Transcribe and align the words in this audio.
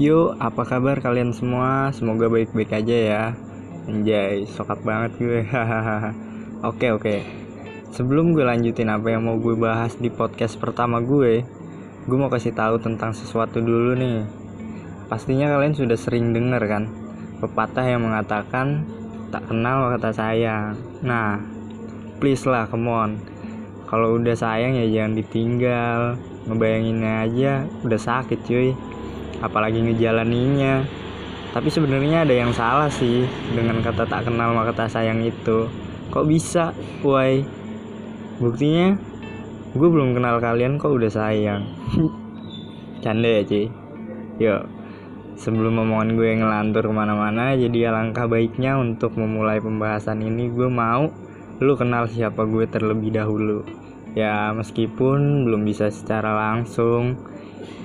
Yuk, 0.00 0.32
apa 0.40 0.64
kabar 0.64 0.96
kalian 1.04 1.36
semua? 1.36 1.92
Semoga 1.92 2.32
baik-baik 2.32 2.72
aja 2.72 2.96
ya. 2.96 3.24
Anjay, 3.84 4.48
sokap 4.48 4.80
banget 4.80 5.12
gue. 5.20 5.44
Oke, 6.72 6.88
oke. 6.88 7.20
Sebelum 7.92 8.32
gue 8.32 8.40
lanjutin 8.40 8.88
apa 8.88 9.12
yang 9.12 9.28
mau 9.28 9.36
gue 9.36 9.52
bahas 9.60 10.00
di 10.00 10.08
podcast 10.08 10.56
pertama 10.56 11.04
gue, 11.04 11.44
gue 12.08 12.16
mau 12.16 12.32
kasih 12.32 12.56
tahu 12.56 12.80
tentang 12.80 13.12
sesuatu 13.12 13.60
dulu 13.60 13.92
nih. 13.92 14.24
Pastinya 15.12 15.52
kalian 15.52 15.76
sudah 15.76 16.00
sering 16.00 16.32
denger 16.32 16.64
kan 16.64 16.88
pepatah 17.44 17.84
yang 17.84 18.00
mengatakan 18.00 18.88
tak 19.28 19.52
kenal 19.52 19.92
kata 20.00 20.16
sayang. 20.16 20.80
Nah, 21.04 21.44
please 22.16 22.48
lah, 22.48 22.64
come 22.72 22.88
on. 22.88 23.20
Kalau 23.84 24.16
udah 24.16 24.32
sayang 24.32 24.80
ya 24.80 24.88
jangan 24.88 25.12
ditinggal. 25.20 26.16
Ngebayanginnya 26.48 27.12
aja 27.28 27.52
udah 27.84 28.00
sakit 28.00 28.40
cuy 28.48 28.72
apalagi 29.40 29.80
ngejalaninnya 29.80 30.84
tapi 31.50 31.66
sebenarnya 31.66 32.22
ada 32.22 32.34
yang 32.36 32.54
salah 32.54 32.86
sih 32.86 33.26
dengan 33.50 33.82
kata 33.82 34.06
tak 34.06 34.30
kenal 34.30 34.54
maka 34.54 34.70
tak 34.70 34.94
sayang 34.94 35.18
itu. 35.26 35.66
Kok 36.14 36.26
bisa 36.30 36.70
why 37.02 37.42
buktinya 38.38 38.94
gue 39.74 39.88
belum 39.90 40.14
kenal 40.14 40.38
kalian 40.38 40.78
kok 40.78 40.94
udah 40.94 41.10
sayang. 41.10 41.66
Canda 43.02 43.26
ya 43.26 43.42
cuy 43.42 43.66
yuk 44.40 44.64
sebelum 45.36 45.84
omongan 45.84 46.16
gue 46.16 46.32
ngelantur 46.32 46.88
ke 46.88 46.94
mana-mana 46.96 47.52
jadi 47.52 47.92
alangkah 47.92 48.24
baiknya 48.24 48.80
untuk 48.80 49.12
memulai 49.20 49.60
pembahasan 49.60 50.24
ini 50.24 50.48
gue 50.48 50.72
mau 50.72 51.12
lu 51.60 51.76
kenal 51.76 52.08
siapa 52.08 52.48
gue 52.48 52.64
terlebih 52.64 53.12
dahulu 53.12 53.60
ya 54.18 54.50
meskipun 54.50 55.46
belum 55.46 55.62
bisa 55.62 55.86
secara 55.90 56.34
langsung 56.34 57.14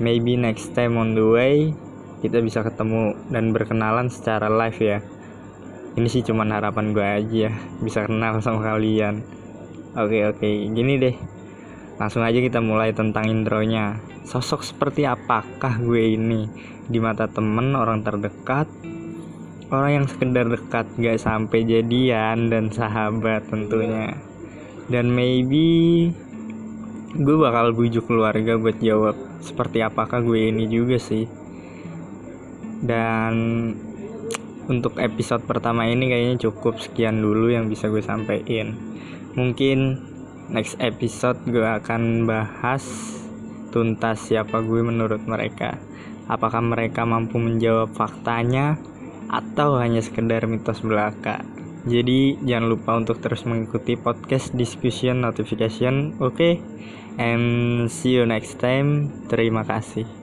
maybe 0.00 0.36
next 0.36 0.72
time 0.76 1.00
on 1.00 1.16
the 1.16 1.24
way 1.24 1.72
kita 2.20 2.44
bisa 2.44 2.60
ketemu 2.60 3.16
dan 3.32 3.56
berkenalan 3.56 4.12
secara 4.12 4.52
live 4.52 4.76
ya. 4.76 4.98
Ini 5.96 6.06
sih 6.06 6.22
cuman 6.22 6.52
harapan 6.52 6.92
gue 6.92 7.02
aja 7.02 7.48
bisa 7.80 8.04
kenal 8.04 8.44
sama 8.44 8.60
kalian. 8.60 9.24
Oke 9.96 10.28
oke 10.28 10.48
gini 10.70 11.00
deh. 11.00 11.16
Langsung 11.96 12.20
aja 12.20 12.38
kita 12.38 12.60
mulai 12.60 12.92
tentang 12.92 13.24
intronya. 13.24 13.98
Sosok 14.28 14.60
seperti 14.62 15.08
apakah 15.08 15.80
gue 15.80 16.14
ini? 16.14 16.46
Di 16.86 17.00
mata 17.00 17.24
temen 17.24 17.72
orang 17.72 18.04
terdekat? 18.04 18.68
Orang 19.72 19.90
yang 20.02 20.06
sekedar 20.06 20.44
dekat 20.50 20.86
gak 21.00 21.18
sampai 21.22 21.64
jadian 21.64 22.52
dan 22.52 22.68
sahabat 22.68 23.46
tentunya 23.48 24.29
dan 24.90 25.06
maybe 25.06 26.10
gue 27.14 27.36
bakal 27.38 27.70
bujuk 27.70 28.10
keluarga 28.10 28.58
buat 28.58 28.82
jawab 28.82 29.14
seperti 29.38 29.86
apakah 29.86 30.18
gue 30.20 30.50
ini 30.50 30.66
juga 30.66 30.98
sih. 30.98 31.30
Dan 32.82 33.34
untuk 34.66 34.98
episode 34.98 35.46
pertama 35.46 35.86
ini 35.86 36.10
kayaknya 36.10 36.50
cukup 36.50 36.82
sekian 36.82 37.22
dulu 37.22 37.54
yang 37.54 37.70
bisa 37.70 37.86
gue 37.86 38.02
sampaikan. 38.02 38.74
Mungkin 39.38 39.78
next 40.50 40.74
episode 40.82 41.38
gue 41.46 41.62
akan 41.62 42.26
bahas 42.26 42.82
tuntas 43.70 44.26
siapa 44.26 44.58
gue 44.58 44.82
menurut 44.82 45.22
mereka. 45.22 45.78
Apakah 46.26 46.62
mereka 46.62 47.06
mampu 47.06 47.38
menjawab 47.38 47.94
faktanya 47.94 48.78
atau 49.30 49.78
hanya 49.78 50.02
sekedar 50.02 50.46
mitos 50.50 50.82
belaka 50.82 51.42
jadi 51.88 52.36
jangan 52.44 52.66
lupa 52.68 52.90
untuk 52.96 53.24
terus 53.24 53.48
mengikuti 53.48 53.96
podcast 53.96 54.52
discussion 54.52 55.24
notification. 55.24 56.16
Oke. 56.20 56.36
Okay? 56.36 56.52
And 57.20 57.88
see 57.88 58.16
you 58.16 58.24
next 58.28 58.60
time. 58.60 59.12
Terima 59.28 59.64
kasih. 59.64 60.19